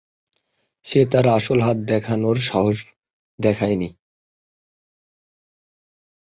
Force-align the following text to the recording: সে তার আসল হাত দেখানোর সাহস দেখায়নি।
সে 0.85 1.01
তার 1.11 1.25
আসল 1.27 1.59
হাত 1.61 1.77
দেখানোর 1.83 2.37
সাহস 2.41 2.77
দেখায়নি। 3.39 3.89